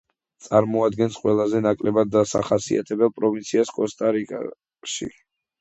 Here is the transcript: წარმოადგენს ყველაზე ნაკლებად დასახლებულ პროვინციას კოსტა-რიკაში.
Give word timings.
წარმოადგენს 0.43 1.19
ყველაზე 1.25 1.61
ნაკლებად 1.67 2.09
დასახლებულ 2.15 3.13
პროვინციას 3.21 3.75
კოსტა-რიკაში. 3.79 5.13